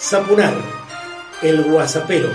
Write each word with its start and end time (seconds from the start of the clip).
Zapunar, 0.00 0.54
el 1.42 1.64
guasapero. 1.64 2.30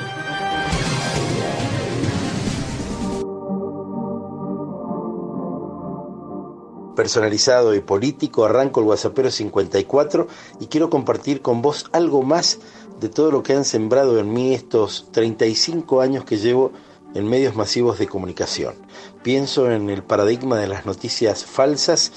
Personalizado 6.93 7.73
y 7.73 7.79
político, 7.79 8.43
arranco 8.43 8.81
el 8.81 8.85
Guasapero 8.85 9.31
54 9.31 10.27
y 10.59 10.67
quiero 10.67 10.89
compartir 10.89 11.41
con 11.41 11.61
vos 11.61 11.85
algo 11.93 12.21
más 12.21 12.59
de 12.99 13.07
todo 13.07 13.31
lo 13.31 13.43
que 13.43 13.53
han 13.53 13.63
sembrado 13.63 14.19
en 14.19 14.33
mí 14.33 14.53
estos 14.53 15.07
35 15.11 16.01
años 16.01 16.25
que 16.25 16.37
llevo 16.37 16.73
en 17.15 17.29
medios 17.29 17.55
masivos 17.55 17.97
de 17.97 18.07
comunicación. 18.07 18.75
Pienso 19.23 19.71
en 19.71 19.89
el 19.89 20.03
paradigma 20.03 20.57
de 20.57 20.67
las 20.67 20.85
noticias 20.85 21.45
falsas 21.45 22.11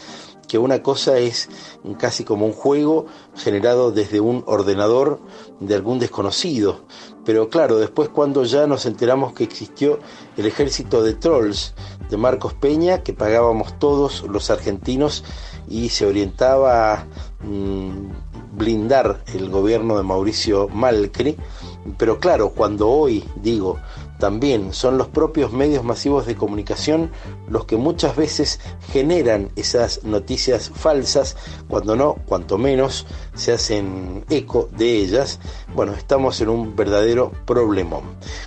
que 0.49 0.59
una 0.59 0.83
cosa 0.83 1.19
es 1.19 1.49
casi 1.99 2.25
como 2.25 2.47
un 2.47 2.53
juego 2.53 3.07
generado 3.35 3.93
desde 3.93 4.21
un 4.21 4.45
ordenador 4.47 5.21
de 5.61 5.75
algún 5.75 5.99
desconocido. 5.99 6.81
Pero 7.25 7.49
claro, 7.49 7.79
después 7.79 8.09
cuando 8.09 8.45
ya 8.45 8.67
nos 8.67 8.87
enteramos 8.87 9.33
que 9.33 9.45
existió 9.45 9.99
el 10.37 10.47
ejército 10.47 11.03
de 11.03 11.15
trolls 11.15 11.75
de 12.09 12.17
Marcos 12.17 12.55
Peña, 12.55 13.03
que 13.03 13.13
pagábamos 13.13 13.79
todos 13.79 14.23
los 14.23 14.51
argentinos 14.51 15.25
y 15.69 15.89
se 15.89 16.07
orientaba 16.07 16.93
a 16.93 17.07
mm, 17.45 18.11
blindar 18.57 19.25
el 19.35 19.51
gobierno 19.51 19.97
de 19.97 20.05
Mauricio 20.05 20.69
Malcri, 20.69 21.37
pero 21.99 22.19
claro, 22.19 22.51
cuando 22.51 22.89
hoy 22.89 23.25
digo 23.37 23.79
también 24.19 24.73
son 24.73 24.99
los 24.99 25.09
propios 25.09 25.53
medios 25.53 25.85
masivos 25.85 26.27
de 26.27 26.37
comunicación 26.37 27.11
los 27.49 27.65
que 27.67 27.77
muchas 27.77 28.17
veces 28.17 28.61
generan 28.93 29.51
esas 29.57 30.05
noticias 30.05 30.71
falsas, 30.75 31.37
cuando 31.69 31.97
no, 31.97 32.15
cuanto 32.27 32.59
menos, 32.59 33.07
se 33.35 33.53
hacen 33.53 34.25
eco 34.31 34.69
de 34.73 34.97
ellas. 34.97 35.39
Bueno, 35.75 35.93
estamos 35.93 36.41
en 36.41 36.49
un 36.49 36.77
verdadero 36.77 37.33
problemón. 37.45 38.03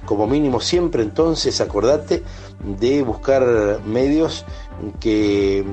Como 0.06 0.28
mínimo 0.28 0.60
siempre 0.60 1.04
entonces 1.04 1.62
acordate 1.62 2.24
de 2.64 3.04
buscar 3.04 3.82
medios 3.86 4.46
que 5.00 5.64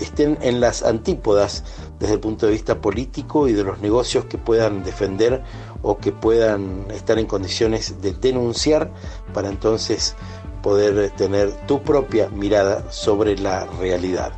estén 0.00 0.38
en 0.42 0.60
las 0.60 0.82
antípodas 0.82 1.64
desde 2.00 2.14
el 2.14 2.20
punto 2.20 2.46
de 2.46 2.52
vista 2.52 2.80
político 2.80 3.46
y 3.46 3.52
de 3.52 3.62
los 3.62 3.78
negocios 3.80 4.24
que 4.24 4.38
puedan 4.38 4.82
defender 4.82 5.42
o 5.82 5.98
que 5.98 6.12
puedan 6.12 6.86
estar 6.90 7.18
en 7.18 7.26
condiciones 7.26 8.00
de 8.00 8.12
denunciar 8.14 8.90
para 9.34 9.48
entonces 9.48 10.16
poder 10.62 11.10
tener 11.10 11.52
tu 11.66 11.82
propia 11.82 12.28
mirada 12.30 12.90
sobre 12.90 13.36
la 13.38 13.66
realidad. 13.78 14.32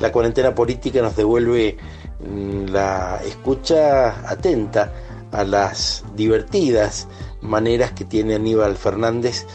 La 0.00 0.10
cuarentena 0.10 0.54
política 0.54 1.02
nos 1.02 1.14
devuelve 1.14 1.76
mm, 2.26 2.66
la 2.70 3.20
escucha 3.24 4.28
atenta 4.28 4.92
a 5.30 5.44
las 5.44 6.04
divertidas 6.14 7.06
maneras 7.42 7.92
que 7.92 8.04
tiene 8.04 8.36
Aníbal 8.36 8.76
Fernández 8.76 9.46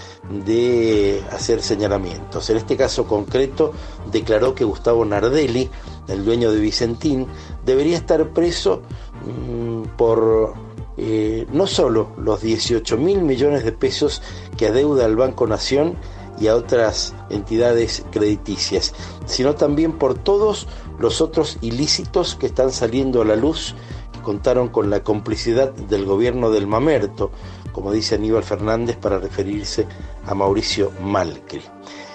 de 0.45 1.23
hacer 1.31 1.61
señalamientos. 1.61 2.49
En 2.49 2.57
este 2.57 2.77
caso 2.77 3.05
concreto 3.05 3.73
declaró 4.11 4.53
que 4.53 4.63
Gustavo 4.63 5.03
Nardelli, 5.05 5.69
el 6.09 6.25
dueño 6.25 6.51
de 6.51 6.59
Vicentín, 6.59 7.27
debería 7.65 7.97
estar 7.97 8.29
preso 8.29 8.81
mm, 9.25 9.95
por 9.97 10.53
eh, 10.97 11.47
no 11.53 11.65
solo 11.65 12.09
los 12.17 12.41
18 12.41 12.97
mil 12.97 13.21
millones 13.21 13.63
de 13.63 13.71
pesos 13.71 14.21
que 14.57 14.67
adeuda 14.67 15.05
al 15.05 15.15
Banco 15.15 15.47
Nación 15.47 15.95
y 16.39 16.47
a 16.47 16.55
otras 16.55 17.15
entidades 17.29 18.05
crediticias, 18.11 18.93
sino 19.25 19.55
también 19.55 19.93
por 19.93 20.15
todos 20.15 20.67
los 20.99 21.21
otros 21.21 21.57
ilícitos 21.61 22.35
que 22.35 22.47
están 22.47 22.71
saliendo 22.71 23.21
a 23.21 23.25
la 23.25 23.35
luz, 23.35 23.75
que 24.11 24.19
contaron 24.21 24.69
con 24.69 24.89
la 24.89 25.03
complicidad 25.03 25.71
del 25.71 26.05
gobierno 26.05 26.51
del 26.51 26.67
Mamerto, 26.67 27.31
como 27.71 27.91
dice 27.91 28.15
Aníbal 28.15 28.43
Fernández 28.43 28.97
para 28.97 29.19
referirse 29.19 29.87
a 30.25 30.33
Mauricio 30.33 30.91
Malcri. 31.01 31.61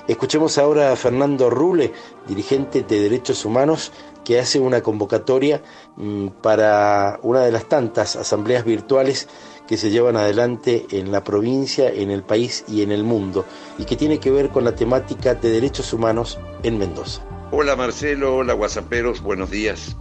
Escuchemos 0.06 0.58
ahora 0.58 0.92
a 0.92 0.96
Fernando 0.96 1.48
Rule, 1.48 1.94
dirigente 2.28 2.82
de 2.82 3.00
Derechos 3.00 3.46
Humanos, 3.46 3.90
que 4.22 4.38
hace 4.38 4.60
una 4.60 4.82
convocatoria 4.82 5.62
mm, 5.96 6.28
para 6.42 7.18
una 7.22 7.40
de 7.40 7.50
las 7.50 7.66
tantas 7.70 8.14
asambleas 8.14 8.66
virtuales 8.66 9.28
que 9.66 9.78
se 9.78 9.88
llevan 9.88 10.16
adelante 10.16 10.84
en 10.90 11.10
la 11.10 11.24
provincia, 11.24 11.90
en 11.90 12.10
el 12.10 12.22
país 12.22 12.66
y 12.68 12.82
en 12.82 12.92
el 12.92 13.02
mundo, 13.02 13.46
y 13.78 13.86
que 13.86 13.96
tiene 13.96 14.18
que 14.20 14.30
ver 14.30 14.50
con 14.50 14.64
la 14.64 14.74
temática 14.74 15.34
de 15.34 15.48
derechos 15.48 15.90
humanos 15.94 16.38
en 16.62 16.76
Mendoza. 16.76 17.22
Hola 17.50 17.74
Marcelo, 17.74 18.36
hola 18.36 18.52
Guasaperos, 18.52 19.22
buenos 19.22 19.50
días. 19.50 19.96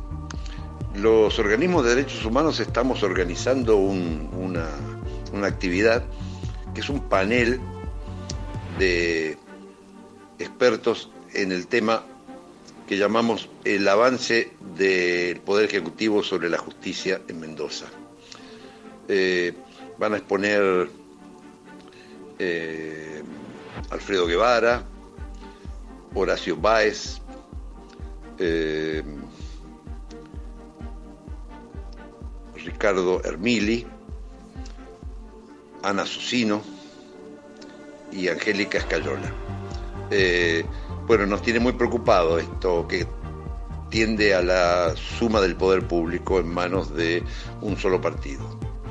Los 0.96 1.40
organismos 1.40 1.86
de 1.86 1.96
derechos 1.96 2.26
humanos 2.26 2.60
estamos 2.60 3.04
organizando 3.04 3.78
una, 3.78 4.68
una 5.32 5.48
actividad 5.48 6.04
que 6.74 6.82
es 6.82 6.90
un 6.90 7.00
panel 7.08 7.62
de 8.80 9.38
expertos 10.40 11.10
en 11.34 11.52
el 11.52 11.68
tema 11.68 12.04
que 12.88 12.98
llamamos 12.98 13.50
el 13.64 13.88
avance 13.88 14.52
del 14.76 15.40
Poder 15.42 15.66
Ejecutivo 15.66 16.24
sobre 16.24 16.50
la 16.50 16.58
justicia 16.58 17.22
en 17.28 17.40
Mendoza. 17.40 17.86
Eh, 19.08 19.54
van 19.98 20.14
a 20.14 20.18
exponer 20.18 20.90
eh, 22.40 23.24
Alfredo 23.90 24.28
Guevara, 24.28 24.84
Horacio 26.14 26.58
Báez, 26.58 27.20
eh, 28.38 29.04
Ricardo 32.56 33.22
Hermili, 33.24 33.86
Ana 35.84 36.06
Susino 36.06 36.62
y 38.12 38.28
Angélica 38.28 38.78
Escayola 38.78 39.32
bueno, 41.08 41.26
nos 41.26 41.42
tiene 41.42 41.60
muy 41.60 41.74
preocupado 41.74 42.38
esto 42.38 42.88
que 42.88 43.08
tiende 43.90 44.34
a 44.34 44.42
la 44.42 44.96
suma 44.96 45.40
del 45.40 45.56
poder 45.56 45.88
público 45.88 46.40
en 46.40 46.48
manos 46.48 46.96
de 46.96 47.24
un 47.62 47.78
solo 47.78 48.02
partido. 48.02 48.42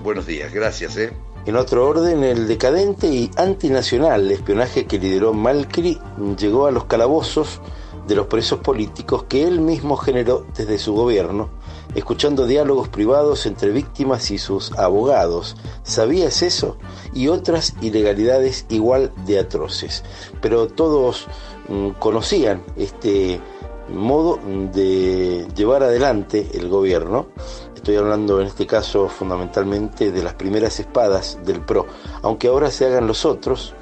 Buenos 0.03 0.27
días, 0.27 0.53
gracias. 0.53 0.97
¿eh? 0.97 1.13
En 1.45 1.57
otro 1.57 1.89
orden, 1.89 2.23
el 2.23 2.47
decadente 2.47 3.09
y 3.09 3.29
antinacional 3.37 4.31
espionaje 4.31 4.87
que 4.87 5.01
lideró 5.01 5.33
Malcri 5.33 5.99
llegó 6.39 6.67
a 6.67 6.71
los 6.71 6.85
calabozos 6.85 7.61
de 8.07 8.15
los 8.15 8.29
presos 8.29 8.61
políticos 8.61 9.25
que 9.25 9.43
él 9.43 9.61
mismo 9.61 9.97
generó 9.97 10.47
desde 10.57 10.79
su 10.79 10.95
gobierno, 10.95 11.51
escuchando 11.95 12.47
diálogos 12.47 12.89
privados 12.89 13.47
entre 13.47 13.71
víctimas 13.71 14.31
y 14.31 14.39
sus 14.39 14.73
abogados. 14.79 15.57
¿Sabías 15.83 16.43
eso? 16.43 16.77
Y 17.15 17.29
otras 17.29 17.75
ilegalidades 17.81 18.67
igual 18.69 19.13
de 19.27 19.39
atroces. 19.39 20.05
Pero 20.41 20.69
todos 20.69 21.27
mm, 21.69 21.91
conocían 21.99 22.63
este 22.77 23.41
modo 23.89 24.39
de 24.73 25.47
llevar 25.55 25.83
adelante 25.83 26.49
el 26.55 26.69
gobierno. 26.69 27.27
Estoy 27.75 27.97
hablando 27.97 28.41
en 28.41 28.47
este 28.47 28.67
caso 28.67 29.09
fundamentalmente 29.09 30.13
de 30.13 30.23
las 30.23 30.35
primeras 30.35 30.79
espadas 30.79 31.39
del 31.45 31.61
PRO, 31.61 31.87
aunque 32.23 32.49
ahora 32.49 32.71
se 32.71 32.87
hagan 32.87 33.09
los 33.09 33.25
otros 33.25 33.75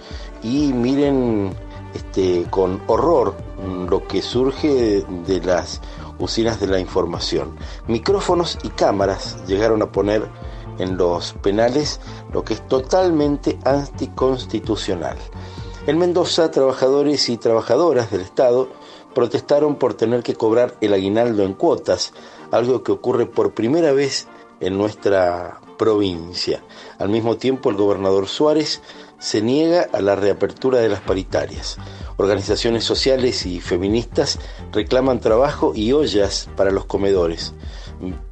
y 0.42 0.72
miren 0.72 1.52
este, 1.94 2.46
con 2.50 2.80
horror 2.86 3.34
lo 3.88 4.06
que 4.06 4.22
surge 4.22 5.04
de 5.26 5.40
las 5.40 5.80
usinas 6.20 6.60
de 6.60 6.66
la 6.66 6.78
información. 6.78 7.56
Micrófonos 7.88 8.58
y 8.62 8.68
cámaras 8.68 9.38
llegaron 9.46 9.82
a 9.82 9.90
poner 9.90 10.28
en 10.78 10.96
los 10.96 11.32
penales 11.34 12.00
lo 12.32 12.44
que 12.44 12.54
es 12.54 12.66
totalmente 12.68 13.58
anticonstitucional. 13.64 15.16
En 15.86 15.98
Mendoza, 15.98 16.50
trabajadores 16.50 17.28
y 17.28 17.36
trabajadoras 17.36 18.10
del 18.10 18.20
Estado 18.20 18.68
protestaron 19.14 19.76
por 19.76 19.94
tener 19.94 20.22
que 20.22 20.34
cobrar 20.34 20.76
el 20.80 20.94
aguinaldo 20.94 21.42
en 21.42 21.54
cuotas, 21.54 22.12
algo 22.50 22.82
que 22.82 22.92
ocurre 22.92 23.26
por 23.26 23.52
primera 23.54 23.92
vez 23.92 24.28
en 24.60 24.76
nuestra 24.78 25.60
provincia. 25.78 26.62
Al 26.98 27.08
mismo 27.08 27.36
tiempo, 27.36 27.70
el 27.70 27.76
gobernador 27.76 28.28
Suárez 28.28 28.82
se 29.18 29.42
niega 29.42 29.88
a 29.92 30.00
la 30.00 30.16
reapertura 30.16 30.78
de 30.78 30.88
las 30.88 31.00
paritarias. 31.00 31.78
Organizaciones 32.20 32.84
sociales 32.84 33.46
y 33.46 33.60
feministas 33.60 34.38
reclaman 34.72 35.20
trabajo 35.20 35.72
y 35.74 35.92
ollas 35.92 36.50
para 36.54 36.70
los 36.70 36.84
comedores. 36.84 37.54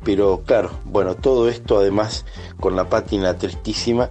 Pero 0.05 0.43
claro, 0.45 0.73
bueno, 0.85 1.15
todo 1.15 1.49
esto 1.49 1.79
además 1.79 2.27
con 2.61 2.77
la 2.77 2.91
pátina 2.91 3.39
tristísima 3.39 4.11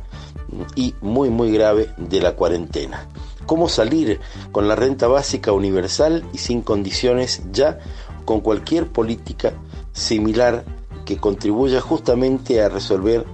y 0.74 0.96
muy 1.02 1.30
muy 1.30 1.52
grave 1.52 1.92
de 1.98 2.20
la 2.22 2.36
cuarentena. 2.36 3.08
¿Cómo 3.46 3.70
salir 3.70 4.20
con 4.52 4.68
la 4.68 4.76
renta 4.76 5.06
básica 5.08 5.52
universal 5.52 6.26
y 6.34 6.40
sin 6.40 6.64
condiciones 6.64 7.44
ya 7.52 7.78
con 8.26 8.42
cualquier 8.42 8.88
política 8.88 9.54
similar 9.92 10.66
que 11.06 11.18
contribuya 11.18 11.82
justamente 11.82 12.64
a 12.64 12.70
resolver 12.70 13.28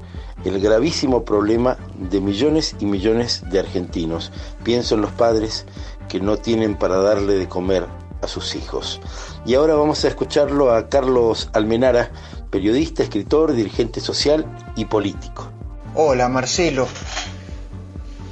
el 0.45 0.59
gravísimo 0.59 1.23
problema 1.23 1.77
de 1.97 2.19
millones 2.19 2.75
y 2.79 2.85
millones 2.85 3.43
de 3.49 3.59
argentinos. 3.59 4.31
Pienso 4.63 4.95
en 4.95 5.01
los 5.01 5.11
padres 5.11 5.65
que 6.13 6.19
no 6.19 6.37
tienen 6.37 6.75
para 6.75 6.97
darle 6.97 7.33
de 7.33 7.49
comer 7.49 7.87
a 8.21 8.27
sus 8.27 8.53
hijos. 8.53 9.01
Y 9.47 9.55
ahora 9.55 9.73
vamos 9.73 10.05
a 10.05 10.09
escucharlo 10.09 10.71
a 10.71 10.87
Carlos 10.87 11.49
Almenara 11.53 12.11
periodista, 12.51 13.01
escritor, 13.01 13.53
dirigente 13.53 13.99
social 13.99 14.45
y 14.75 14.85
político. 14.85 15.49
Hola 15.95 16.29
Marcelo, 16.29 16.87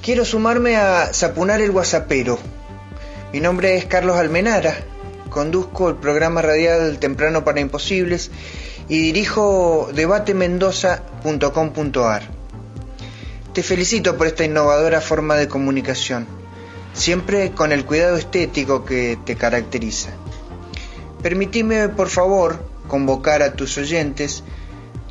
quiero 0.03 0.25
sumarme 0.25 0.77
a 0.77 1.11
Sapunar 1.11 1.59
el 1.59 1.71
Guasapero. 1.71 2.37
Mi 3.33 3.39
nombre 3.39 3.77
es 3.77 3.85
Carlos 3.85 4.17
Almenara, 4.17 4.75
conduzco 5.31 5.89
el 5.89 5.95
programa 5.95 6.43
radial 6.43 6.99
Temprano 6.99 7.43
para 7.43 7.61
Imposibles 7.61 8.29
y 8.89 8.99
dirijo 8.99 9.89
debatemendoza.com.ar. 9.91 12.21
Te 13.53 13.63
felicito 13.63 14.17
por 14.17 14.27
esta 14.27 14.45
innovadora 14.45 15.01
forma 15.01 15.35
de 15.35 15.47
comunicación, 15.47 16.40
siempre 16.93 17.51
con 17.51 17.71
el 17.71 17.85
cuidado 17.85 18.17
estético 18.17 18.85
que 18.85 19.17
te 19.25 19.35
caracteriza. 19.35 20.11
Permitime, 21.21 21.89
por 21.89 22.09
favor, 22.09 22.63
convocar 22.87 23.41
a 23.41 23.53
tus 23.53 23.77
oyentes 23.77 24.43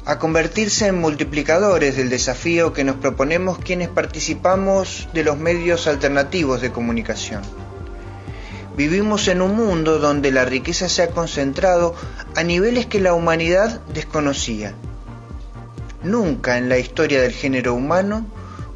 a 0.04 0.18
convertirse 0.18 0.86
en 0.86 0.98
multiplicadores 0.98 1.96
del 1.96 2.10
desafío 2.10 2.72
que 2.72 2.84
nos 2.84 2.96
proponemos 2.96 3.58
quienes 3.58 3.88
participamos 3.88 5.08
de 5.12 5.24
los 5.24 5.38
medios 5.38 5.86
alternativos 5.86 6.60
de 6.60 6.72
comunicación. 6.72 7.42
Vivimos 8.76 9.28
en 9.28 9.42
un 9.42 9.56
mundo 9.56 9.98
donde 9.98 10.32
la 10.32 10.44
riqueza 10.44 10.88
se 10.88 11.02
ha 11.02 11.10
concentrado 11.10 11.94
a 12.34 12.42
niveles 12.42 12.86
que 12.86 13.00
la 13.00 13.14
humanidad 13.14 13.80
desconocía. 13.92 14.74
Nunca 16.02 16.56
en 16.56 16.68
la 16.68 16.78
historia 16.78 17.20
del 17.20 17.32
género 17.32 17.74
humano 17.74 18.26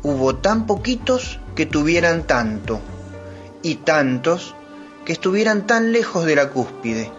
hubo 0.02 0.36
tan 0.36 0.66
poquitos 0.66 1.40
que 1.56 1.64
tuvieran 1.64 2.26
tanto 2.26 2.80
y 3.64 3.76
tantos 3.76 4.54
que 5.04 5.14
estuvieran 5.14 5.66
tan 5.66 5.90
lejos 5.90 6.26
de 6.26 6.36
la 6.36 6.50
cúspide. 6.50 7.10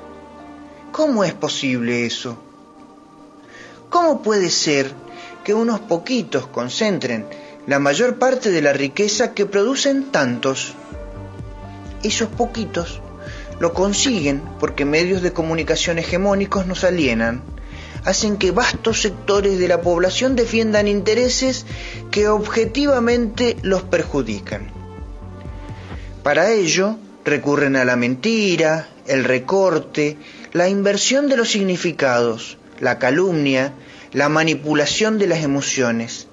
¿Cómo 0.91 1.23
es 1.23 1.33
posible 1.33 2.05
eso? 2.05 2.37
¿Cómo 3.89 4.21
puede 4.21 4.49
ser 4.49 4.91
que 5.43 5.53
unos 5.53 5.79
poquitos 5.81 6.47
concentren 6.47 7.25
la 7.67 7.79
mayor 7.79 8.17
parte 8.17 8.51
de 8.51 8.61
la 8.61 8.73
riqueza 8.73 9.33
que 9.33 9.45
producen 9.45 10.11
tantos? 10.11 10.73
Esos 12.03 12.29
poquitos 12.29 13.01
lo 13.59 13.73
consiguen 13.73 14.41
porque 14.59 14.85
medios 14.85 15.21
de 15.23 15.33
comunicación 15.33 15.97
hegemónicos 15.97 16.67
nos 16.67 16.83
alienan, 16.83 17.41
hacen 18.03 18.37
que 18.37 18.51
vastos 18.51 19.01
sectores 19.01 19.57
de 19.57 19.67
la 19.67 19.81
población 19.81 20.35
defiendan 20.35 20.87
intereses 20.87 21.65
que 22.11 22.27
objetivamente 22.27 23.57
los 23.63 23.81
perjudican. 23.81 24.74
Para 26.25 26.51
ello, 26.51 26.97
recurren 27.23 27.75
a 27.75 27.85
la 27.85 27.95
mentira, 27.95 28.87
el 29.05 29.25
recorte, 29.25 30.17
la 30.53 30.67
inversión 30.67 31.29
de 31.29 31.37
los 31.37 31.51
significados, 31.51 32.57
la 32.79 32.97
calumnia, 32.97 33.73
la 34.11 34.27
manipulación 34.27 35.19
de 35.19 35.27
las 35.27 35.43
emociones. 35.43 36.27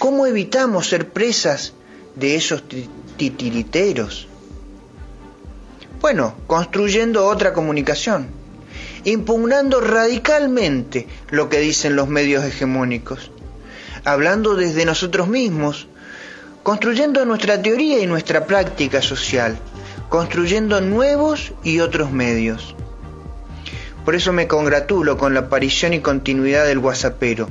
¿Cómo 0.00 0.26
evitamos 0.26 0.88
ser 0.88 1.10
presas 1.10 1.72
de 2.16 2.34
esos 2.34 2.64
titiriteros? 3.16 4.26
Bueno, 6.00 6.34
construyendo 6.48 7.26
otra 7.26 7.52
comunicación, 7.52 8.26
impugnando 9.04 9.80
radicalmente 9.80 11.06
lo 11.30 11.48
que 11.48 11.60
dicen 11.60 11.94
los 11.94 12.08
medios 12.08 12.44
hegemónicos, 12.44 13.30
hablando 14.02 14.56
desde 14.56 14.84
nosotros 14.84 15.28
mismos, 15.28 15.86
construyendo 16.62 17.24
nuestra 17.24 17.60
teoría 17.60 18.00
y 18.00 18.06
nuestra 18.06 18.46
práctica 18.46 19.00
social, 19.02 19.58
construyendo 20.08 20.80
nuevos 20.80 21.52
y 21.62 21.80
otros 21.80 22.12
medios. 22.12 22.74
Por 24.04 24.14
eso 24.14 24.32
me 24.32 24.48
congratulo 24.48 25.16
con 25.18 25.34
la 25.34 25.40
aparición 25.40 25.92
y 25.92 26.00
continuidad 26.00 26.64
del 26.66 26.78
WhatsAppero. 26.78 27.48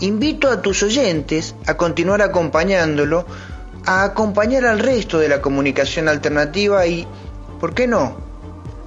Invito 0.00 0.48
a 0.48 0.62
tus 0.62 0.82
oyentes 0.82 1.54
a 1.66 1.76
continuar 1.76 2.22
acompañándolo, 2.22 3.26
a 3.86 4.04
acompañar 4.04 4.66
al 4.66 4.78
resto 4.78 5.18
de 5.18 5.28
la 5.28 5.40
comunicación 5.40 6.08
alternativa 6.08 6.86
y 6.86 7.06
¿por 7.60 7.74
qué 7.74 7.86
no? 7.86 8.16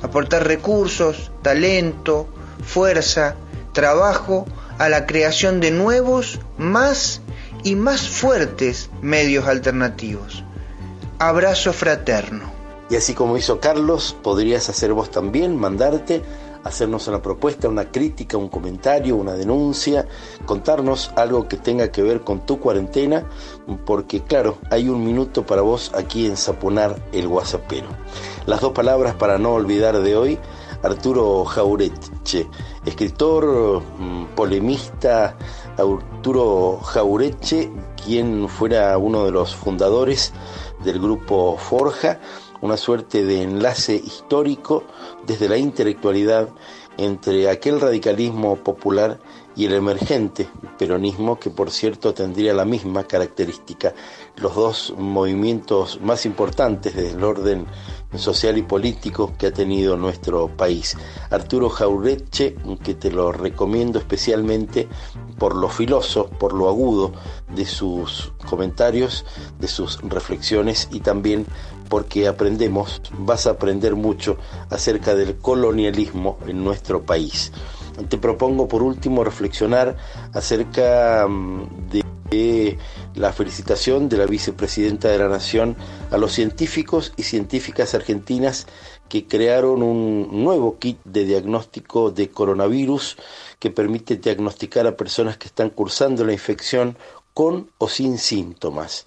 Aportar 0.02 0.48
recursos, 0.48 1.32
talento, 1.42 2.28
fuerza, 2.66 3.36
trabajo 3.74 4.46
a 4.78 4.90
la 4.90 5.06
creación 5.06 5.60
de 5.60 5.72
nuevos, 5.72 6.40
más 6.58 7.22
y 7.64 7.76
más 7.76 8.08
fuertes 8.08 8.90
medios 9.02 9.48
alternativos. 9.48 10.44
Abrazo 11.20 11.74
fraterno. 11.74 12.52
Y 12.90 12.96
así 12.96 13.14
como 13.14 13.38
hizo 13.38 13.60
Carlos, 13.60 14.16
podrías 14.22 14.70
hacer 14.70 14.94
vos 14.94 15.10
también, 15.10 15.58
mandarte, 15.58 16.22
hacernos 16.64 17.08
una 17.08 17.22
propuesta, 17.22 17.70
una 17.70 17.92
crítica, 17.92 18.38
un 18.38 18.50
comentario, 18.50 19.16
una 19.16 19.34
denuncia, 19.34 20.08
contarnos 20.46 21.12
algo 21.16 21.48
que 21.48 21.58
tenga 21.58 21.92
que 21.92 22.04
ver 22.04 22.22
con 22.22 22.46
tu 22.46 22.60
cuarentena, 22.60 23.26
porque 23.86 24.22
claro, 24.22 24.58
hay 24.70 24.90
un 24.90 25.04
minuto 25.04 25.46
para 25.46 25.62
vos 25.62 25.92
aquí 25.96 26.26
en 26.26 26.38
Saponar 26.38 27.02
el 27.12 27.28
Guasapero. 27.28 27.88
Las 28.46 28.62
dos 28.62 28.74
palabras 28.74 29.16
para 29.16 29.38
no 29.38 29.54
olvidar 29.54 30.02
de 30.02 30.16
hoy, 30.16 30.40
Arturo 30.84 31.46
Jaureche, 31.46 32.48
escritor, 32.86 33.82
mm, 33.98 34.26
polemista, 34.36 35.38
Arturo 35.78 36.80
Jaureche, 36.84 37.72
quien 38.04 38.48
fuera 38.48 38.98
uno 38.98 39.26
de 39.26 39.32
los 39.32 39.56
fundadores 39.56 40.34
del 40.84 41.00
grupo 41.00 41.58
Forja, 41.58 42.20
una 42.62 42.78
suerte 42.78 43.26
de 43.26 43.42
enlace 43.44 43.96
histórico 43.96 44.84
desde 45.26 45.50
la 45.50 45.58
intelectualidad 45.58 46.50
entre 46.98 47.50
aquel 47.50 47.82
radicalismo 47.82 48.56
popular 48.58 49.20
y 49.56 49.66
el 49.66 49.74
emergente 49.74 50.48
peronismo, 50.78 51.40
que 51.40 51.50
por 51.50 51.72
cierto 51.72 52.14
tendría 52.14 52.54
la 52.54 52.66
misma 52.66 53.04
característica, 53.04 53.94
los 54.38 54.56
dos 54.56 54.94
movimientos 54.98 56.00
más 56.02 56.26
importantes 56.26 56.96
del 56.96 57.24
orden 57.24 57.66
social 58.16 58.58
y 58.58 58.62
político 58.62 59.34
que 59.38 59.48
ha 59.48 59.52
tenido 59.54 59.98
nuestro 59.98 60.48
país. 60.48 60.98
Arturo 61.30 61.70
Jaureche, 61.70 62.56
que 62.84 62.94
te 62.96 63.12
lo 63.12 63.32
recomiendo 63.32 64.00
especialmente 64.00 64.88
por 65.38 65.56
lo 65.56 65.70
filoso, 65.70 66.30
por 66.30 66.54
lo 66.54 66.70
agudo 66.70 67.14
de 67.56 67.66
sus 67.66 68.32
comentarios, 68.48 69.26
de 69.60 69.68
sus 69.68 70.02
reflexiones 70.02 70.88
y 70.92 71.00
también 71.00 71.46
porque 71.90 72.28
aprendemos, 72.28 73.02
vas 73.20 73.46
a 73.46 73.52
aprender 73.52 73.96
mucho 73.96 74.38
acerca 74.70 75.16
del 75.16 75.38
colonialismo 75.38 76.38
en 76.48 76.64
nuestro 76.64 77.04
país. 77.04 77.52
Te 78.10 78.18
propongo 78.18 78.68
por 78.68 78.82
último 78.82 79.24
reflexionar 79.24 79.96
acerca 80.34 81.28
mm, 81.28 81.90
de 81.92 82.04
la 83.16 83.32
felicitación 83.34 84.10
de 84.10 84.18
la 84.18 84.26
vicepresidenta 84.26 85.10
de 85.10 85.18
la 85.18 85.28
Nación 85.28 85.76
a 86.12 86.18
los 86.18 86.34
científicos 86.34 87.14
y 87.18 87.24
científicas 87.24 87.94
argentinas 87.94 88.68
que 89.10 89.28
crearon 89.28 89.84
un 89.84 90.44
nuevo 90.44 90.80
kit 90.80 90.98
de 91.04 91.26
diagnóstico 91.26 92.12
de 92.12 92.30
coronavirus 92.30 93.18
que 93.60 93.70
permite 93.70 94.18
diagnosticar 94.18 94.88
a 94.88 94.98
personas 94.98 95.38
que 95.38 95.48
están 95.48 95.70
cursando 95.70 96.26
la 96.26 96.34
infección 96.34 96.98
con 97.34 97.70
o 97.78 97.90
sin 97.90 98.18
síntomas. 98.18 99.06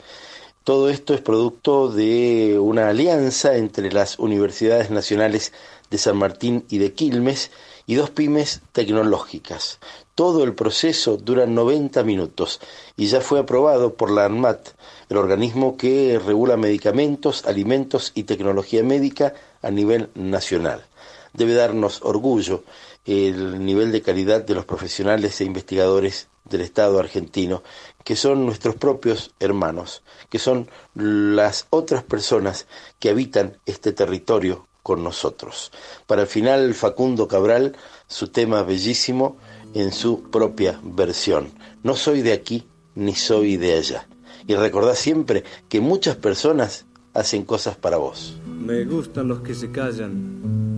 Todo 0.64 0.88
esto 0.88 1.14
es 1.14 1.20
producto 1.20 1.88
de 1.88 2.58
una 2.58 2.88
alianza 2.88 3.56
entre 3.56 3.92
las 3.92 4.18
universidades 4.18 4.90
nacionales 4.90 5.52
de 5.90 5.98
San 5.98 6.16
Martín 6.16 6.64
y 6.68 6.78
de 6.78 6.92
Quilmes 6.92 7.50
y 7.86 7.94
dos 7.94 8.10
pymes 8.10 8.60
tecnológicas. 8.72 9.78
Todo 10.14 10.44
el 10.44 10.54
proceso 10.54 11.16
dura 11.16 11.46
90 11.46 12.02
minutos 12.02 12.60
y 12.96 13.06
ya 13.06 13.20
fue 13.20 13.38
aprobado 13.40 13.94
por 13.94 14.10
la 14.10 14.24
ANMAT, 14.24 14.70
el 15.08 15.16
organismo 15.16 15.76
que 15.76 16.20
regula 16.24 16.56
medicamentos, 16.56 17.44
alimentos 17.46 18.12
y 18.14 18.24
tecnología 18.24 18.82
médica 18.82 19.34
a 19.62 19.70
nivel 19.70 20.10
nacional. 20.14 20.84
Debe 21.32 21.54
darnos 21.54 22.00
orgullo 22.02 22.64
el 23.04 23.64
nivel 23.64 23.92
de 23.92 24.02
calidad 24.02 24.42
de 24.42 24.54
los 24.54 24.64
profesionales 24.64 25.40
e 25.40 25.44
investigadores 25.44 26.28
del 26.44 26.62
Estado 26.62 26.98
argentino, 26.98 27.62
que 28.04 28.16
son 28.16 28.46
nuestros 28.46 28.76
propios 28.76 29.32
hermanos, 29.38 30.02
que 30.28 30.38
son 30.38 30.68
las 30.94 31.66
otras 31.70 32.02
personas 32.02 32.66
que 32.98 33.10
habitan 33.10 33.58
este 33.66 33.92
territorio 33.92 34.66
con 34.86 35.02
nosotros. 35.02 35.72
Para 36.06 36.22
el 36.22 36.28
final, 36.28 36.72
Facundo 36.72 37.26
Cabral, 37.26 37.74
su 38.06 38.28
tema 38.28 38.62
bellísimo 38.62 39.36
en 39.74 39.90
su 39.90 40.30
propia 40.30 40.78
versión. 40.84 41.48
No 41.82 41.96
soy 41.96 42.22
de 42.22 42.32
aquí 42.32 42.68
ni 42.94 43.16
soy 43.16 43.56
de 43.56 43.72
allá. 43.72 44.06
Y 44.46 44.54
recordad 44.54 44.94
siempre 44.94 45.42
que 45.68 45.80
muchas 45.80 46.14
personas 46.14 46.86
hacen 47.14 47.44
cosas 47.44 47.76
para 47.76 47.96
vos. 47.96 48.36
Me 48.46 48.84
gustan 48.84 49.26
los 49.26 49.40
que 49.40 49.56
se 49.56 49.72
callan 49.72 50.76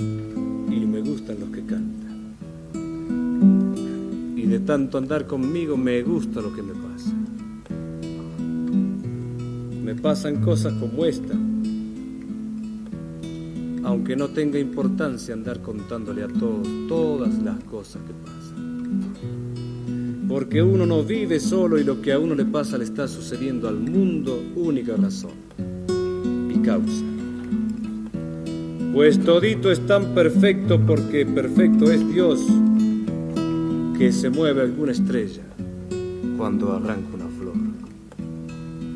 y 0.70 0.86
me 0.86 1.02
gustan 1.02 1.40
los 1.40 1.50
que 1.50 1.66
cantan. 1.66 2.34
Y 4.38 4.46
de 4.46 4.60
tanto 4.60 4.96
andar 4.96 5.26
conmigo 5.26 5.76
me 5.76 6.00
gusta 6.02 6.40
lo 6.40 6.54
que 6.54 6.62
me 6.62 6.72
pasa. 6.72 7.12
Me 9.82 9.94
pasan 9.96 10.40
cosas 10.42 10.72
como 10.80 11.04
esta 11.04 11.34
aunque 14.08 14.16
no 14.16 14.28
tenga 14.28 14.58
importancia 14.58 15.34
andar 15.34 15.60
contándole 15.60 16.22
a 16.22 16.28
todos 16.28 16.66
todas 16.88 17.42
las 17.42 17.62
cosas 17.64 18.00
que 18.06 18.14
pasan. 18.14 19.02
Porque 20.26 20.62
uno 20.62 20.86
no 20.86 21.02
vive 21.02 21.38
solo 21.38 21.78
y 21.78 21.84
lo 21.84 22.00
que 22.00 22.14
a 22.14 22.18
uno 22.18 22.34
le 22.34 22.46
pasa 22.46 22.78
le 22.78 22.84
está 22.84 23.06
sucediendo 23.06 23.68
al 23.68 23.76
mundo, 23.76 24.42
única 24.56 24.96
razón 24.96 25.32
y 26.48 26.58
causa. 26.60 27.04
Pues 28.94 29.22
todito 29.22 29.70
es 29.70 29.86
tan 29.86 30.14
perfecto 30.14 30.80
porque 30.80 31.26
perfecto 31.26 31.92
es 31.92 32.10
Dios 32.10 32.40
que 33.98 34.10
se 34.10 34.30
mueve 34.30 34.62
alguna 34.62 34.92
estrella 34.92 35.42
cuando 36.38 36.72
arranca 36.72 37.14
una 37.14 37.28
flor. 37.28 37.56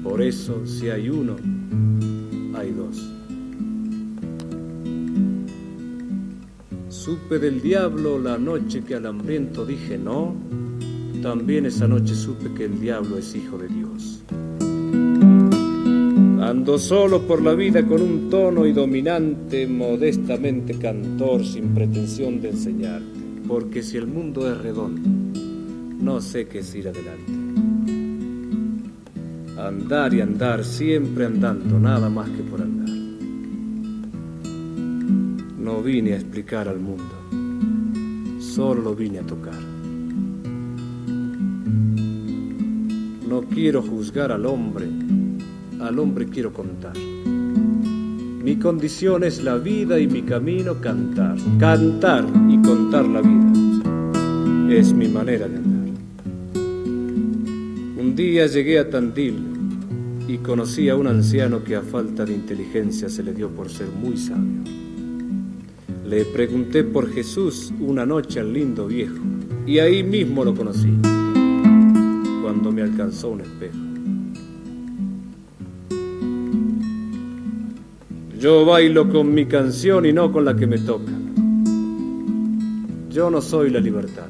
Por 0.03 0.23
eso 0.23 0.67
si 0.67 0.89
hay 0.89 1.11
uno, 1.11 1.37
hay 2.55 2.71
dos. 2.71 3.12
Supe 7.05 7.41
del 7.41 7.61
diablo 7.61 8.17
la 8.17 8.39
noche 8.39 8.85
que 8.85 8.95
al 8.95 9.07
hambriento 9.07 9.67
dije 9.67 9.99
no, 9.99 10.37
también 11.21 11.67
esa 11.67 11.89
noche 11.89 12.15
supe 12.15 12.55
que 12.55 12.67
el 12.67 12.81
diablo 12.81 13.19
es 13.19 13.35
hijo 13.35 13.59
de 13.59 13.67
Dios. 13.67 14.23
Ando 16.41 16.79
solo 16.79 17.23
por 17.23 17.43
la 17.43 17.55
vida 17.55 17.85
con 17.85 18.03
un 18.03 18.31
tono 18.31 18.65
y 18.67 18.73
dominante, 18.73 19.67
modestamente 19.67 20.79
cantor, 20.79 21.45
sin 21.45 21.75
pretensión 21.75 22.41
de 22.41 22.51
enseñarte, 22.51 23.19
porque 23.49 23.83
si 23.83 23.97
el 23.97 24.07
mundo 24.07 24.49
es 24.49 24.57
redondo, 24.59 25.41
no 25.99 26.21
sé 26.21 26.47
qué 26.47 26.61
es 26.61 26.73
ir 26.73 26.87
adelante. 26.87 27.33
Andar 29.61 30.15
y 30.15 30.21
andar, 30.21 30.65
siempre 30.65 31.27
andando, 31.27 31.81
nada 31.81 32.09
más 32.09 32.31
que 32.31 32.45
por 32.45 32.61
andar. 32.61 32.72
No 35.83 35.89
vine 35.89 36.13
a 36.13 36.15
explicar 36.15 36.69
al 36.69 36.79
mundo, 36.79 38.39
solo 38.39 38.83
lo 38.83 38.95
vine 38.95 39.19
a 39.19 39.23
tocar. 39.23 39.59
No 43.29 43.43
quiero 43.53 43.83
juzgar 43.83 44.31
al 44.31 44.47
hombre, 44.47 44.87
al 45.81 45.99
hombre 45.99 46.27
quiero 46.27 46.53
contar. 46.53 46.97
Mi 46.97 48.55
condición 48.61 49.25
es 49.25 49.43
la 49.43 49.57
vida 49.57 49.99
y 49.99 50.07
mi 50.07 50.23
camino 50.23 50.81
cantar. 50.81 51.37
Cantar 51.59 52.27
y 52.49 52.63
contar 52.63 53.05
la 53.09 53.21
vida 53.21 54.73
es 54.73 54.93
mi 54.93 55.09
manera 55.09 55.49
de 55.49 55.57
andar. 55.57 55.89
Un 57.99 58.13
día 58.15 58.47
llegué 58.47 58.79
a 58.79 58.89
Tandil 58.89 59.35
y 60.29 60.37
conocí 60.39 60.89
a 60.89 60.95
un 60.95 61.09
anciano 61.09 61.65
que 61.65 61.75
a 61.75 61.83
falta 61.83 62.25
de 62.25 62.35
inteligencia 62.35 63.09
se 63.09 63.25
le 63.25 63.35
dio 63.35 63.49
por 63.49 63.69
ser 63.69 63.89
muy 63.89 64.17
sabio. 64.17 64.82
Le 66.13 66.27
pregunté 66.27 66.85
por 66.85 67.11
Jesús 67.11 67.73
una 67.81 68.05
noche 68.05 68.39
al 68.39 68.53
lindo 68.53 68.87
viejo 68.87 69.17
y 69.67 69.79
ahí 69.79 70.03
mismo 70.03 70.45
lo 70.45 70.55
conocí, 70.55 70.93
cuando 72.43 72.71
me 72.71 72.83
alcanzó 72.83 73.31
un 73.31 73.41
espejo. 73.41 73.79
Yo 78.39 78.67
bailo 78.67 79.09
con 79.09 79.33
mi 79.33 79.47
canción 79.47 80.05
y 80.05 80.13
no 80.13 80.31
con 80.31 80.45
la 80.45 80.55
que 80.55 80.67
me 80.67 80.77
toca. 80.81 81.13
Yo 83.09 83.31
no 83.31 83.41
soy 83.41 83.71
la 83.71 83.81
libertad, 83.81 84.29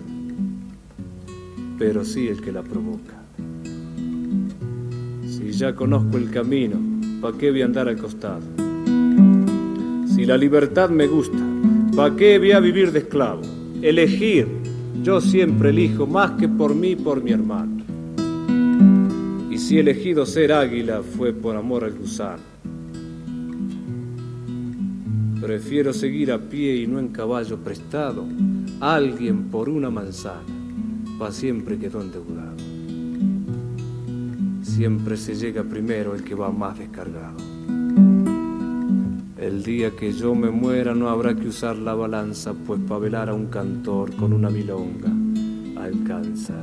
pero 1.81 2.05
sí 2.05 2.29
el 2.29 2.41
que 2.41 2.53
la 2.53 2.63
provoca. 2.63 3.25
Si 5.27 5.51
ya 5.51 5.75
conozco 5.75 6.17
el 6.17 6.31
camino, 6.31 6.77
¿pa' 7.21 7.37
qué 7.37 7.51
voy 7.51 7.63
a 7.63 7.65
andar 7.65 7.89
al 7.89 7.97
costado? 7.97 8.43
Si 10.07 10.25
la 10.25 10.37
libertad 10.37 10.89
me 10.89 11.09
gusta, 11.09 11.52
¿pa' 11.95 12.17
qué 12.17 12.39
voy 12.39 12.53
a 12.53 12.61
vivir 12.61 12.93
de 12.93 13.01
esclavo? 13.01 13.43
Elegir, 13.83 14.47
yo 15.03 15.21
siempre 15.21 15.71
elijo 15.71 16.07
más 16.07 16.33
que 16.33 16.49
por 16.49 16.75
mí, 16.75 16.97
por 16.97 17.23
mi 17.23 17.33
hermano. 17.33 17.83
Y 19.51 19.59
si 19.59 19.77
he 19.77 19.81
elegido 19.81 20.25
ser 20.25 20.53
águila 20.53 21.03
fue 21.03 21.33
por 21.33 21.57
amor 21.57 21.85
al 21.85 21.93
gusano. 21.93 22.53
Prefiero 25.41 25.93
seguir 25.93 26.31
a 26.33 26.39
pie 26.39 26.77
y 26.77 26.87
no 26.87 26.99
en 26.99 27.09
caballo 27.09 27.59
prestado. 27.59 28.25
Alguien 28.81 29.51
por 29.51 29.69
una 29.69 29.91
manzana, 29.91 30.41
pa' 31.19 31.33
siempre 31.33 31.79
quedó 31.79 32.01
endeudado. 32.01 32.57
Siempre 34.63 35.17
se 35.17 35.35
llega 35.35 35.65
primero 35.65 36.15
el 36.15 36.25
que 36.25 36.35
va 36.35 36.51
más 36.51 36.79
descargado. 36.79 37.37
El 39.43 39.65
día 39.65 39.91
que 39.91 40.13
yo 40.13 40.37
me 40.37 40.51
muera 40.51 40.95
no 40.95 41.09
habrá 41.09 41.35
que 41.35 41.49
usar 41.49 41.77
la 41.77 41.95
balanza, 41.95 42.55
pues 42.55 42.79
pa' 42.87 42.99
velar 42.99 43.29
a 43.29 43.35
un 43.35 43.47
cantor 43.47 44.15
con 44.15 44.33
una 44.33 44.49
milonga 44.49 45.11
alcanza. 45.83 46.55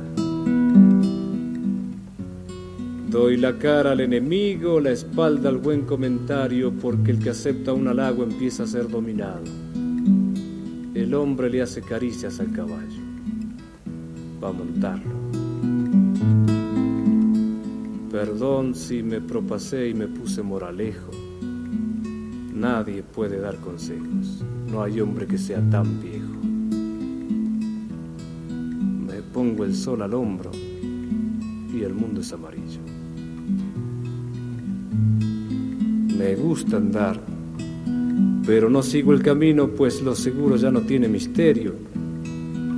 Doy 3.10 3.36
la 3.36 3.58
cara 3.58 3.92
al 3.92 4.00
enemigo, 4.00 4.80
la 4.80 4.92
espalda 4.92 5.50
al 5.50 5.58
buen 5.58 5.82
comentario, 5.82 6.72
porque 6.72 7.10
el 7.10 7.18
que 7.18 7.28
acepta 7.28 7.74
un 7.74 7.86
halago 7.86 8.22
empieza 8.22 8.62
a 8.62 8.66
ser 8.66 8.88
dominado. 8.88 9.44
El 10.94 11.12
hombre 11.12 11.50
le 11.50 11.60
hace 11.60 11.82
caricias 11.82 12.40
al 12.40 12.50
caballo, 12.50 13.02
va 14.42 14.48
a 14.48 14.52
montarlo. 14.52 15.20
Perdón 18.10 18.74
si 18.74 19.02
me 19.02 19.20
propasé 19.20 19.90
y 19.90 19.92
me 19.92 20.08
puse 20.08 20.42
moralejo. 20.42 21.19
Nadie 22.60 23.02
puede 23.02 23.40
dar 23.40 23.56
consejos, 23.56 24.44
no 24.70 24.82
hay 24.82 25.00
hombre 25.00 25.26
que 25.26 25.38
sea 25.38 25.62
tan 25.70 25.98
viejo. 26.02 26.34
Me 29.06 29.22
pongo 29.32 29.64
el 29.64 29.74
sol 29.74 30.02
al 30.02 30.12
hombro 30.12 30.50
y 30.52 31.82
el 31.82 31.94
mundo 31.94 32.20
es 32.20 32.30
amarillo. 32.34 32.80
Me 36.18 36.34
gusta 36.36 36.76
andar, 36.76 37.18
pero 38.44 38.68
no 38.68 38.82
sigo 38.82 39.14
el 39.14 39.22
camino, 39.22 39.68
pues 39.68 40.02
lo 40.02 40.14
seguro 40.14 40.56
ya 40.56 40.70
no 40.70 40.82
tiene 40.82 41.08
misterio. 41.08 41.72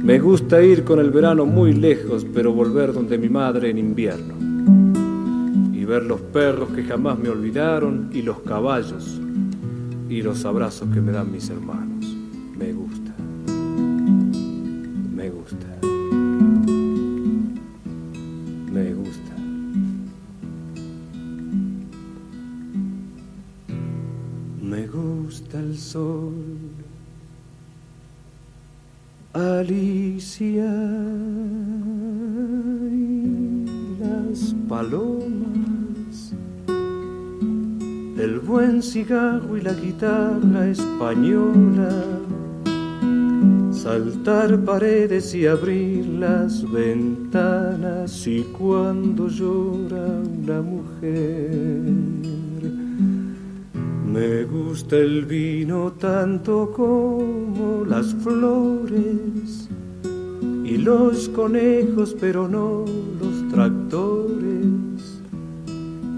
Me 0.04 0.20
gusta 0.20 0.62
ir 0.62 0.84
con 0.84 1.00
el 1.00 1.10
verano 1.10 1.44
muy 1.44 1.72
lejos, 1.72 2.24
pero 2.32 2.52
volver 2.52 2.92
donde 2.92 3.18
mi 3.18 3.28
madre 3.28 3.70
en 3.70 3.78
invierno. 3.78 4.34
Y 5.76 5.84
ver 5.84 6.04
los 6.04 6.20
perros 6.20 6.68
que 6.68 6.84
jamás 6.84 7.18
me 7.18 7.30
olvidaron 7.30 8.10
y 8.12 8.22
los 8.22 8.42
caballos 8.42 9.20
y 10.12 10.20
los 10.20 10.44
abrazos 10.44 10.90
que 10.92 11.00
me 11.00 11.10
dan 11.10 11.32
mis 11.32 11.48
hermanos. 11.48 12.04
Me 12.58 12.70
gusta. 12.74 13.14
Me 15.16 15.30
gusta. 15.30 15.66
Me 18.70 18.92
gusta. 18.92 19.34
Me 24.62 24.86
gusta 24.86 25.58
el 25.60 25.78
sol. 25.78 26.34
Alicia 29.32 30.74
y 32.92 33.96
las 33.98 34.54
palomas, 34.68 35.61
el 38.22 38.38
buen 38.38 38.82
cigarro 38.82 39.56
y 39.56 39.62
la 39.62 39.72
guitarra 39.72 40.68
española, 40.68 41.90
saltar 43.72 44.60
paredes 44.60 45.34
y 45.34 45.48
abrir 45.48 46.06
las 46.06 46.70
ventanas. 46.70 48.24
Y 48.28 48.42
cuando 48.56 49.26
llora 49.26 50.06
una 50.40 50.62
mujer. 50.62 51.82
Me 54.06 54.44
gusta 54.44 54.98
el 54.98 55.24
vino 55.24 55.90
tanto 55.98 56.70
como 56.72 57.84
las 57.84 58.14
flores. 58.14 59.68
Y 60.64 60.76
los 60.76 61.28
conejos, 61.30 62.14
pero 62.20 62.46
no 62.46 62.84
los 63.20 63.52
tractores, 63.52 64.91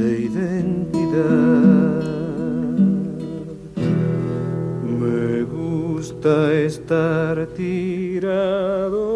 de 0.00 0.20
identidad. 0.22 2.00
Me 5.00 5.42
gusta 5.42 6.52
estar 6.54 7.46
tirado 7.48 9.06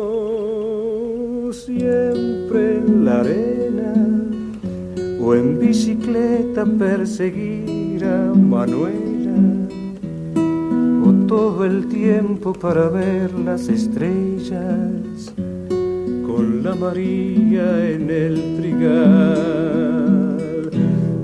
siempre 1.53 2.79
en 2.79 3.05
la 3.07 3.21
arena 3.21 3.95
o 5.21 5.35
en 5.35 5.59
bicicleta 5.59 6.67
perseguir 6.67 8.05
a 8.05 8.35
Manuela 8.35 9.38
o 11.07 11.12
todo 11.26 11.64
el 11.64 11.87
tiempo 11.88 12.53
para 12.53 12.88
ver 12.91 13.33
las 13.33 13.69
estrellas 13.69 15.33
con 16.26 16.62
la 16.62 16.75
María 16.75 17.91
en 17.91 18.11
el 18.11 18.57
trigal. 18.59 20.13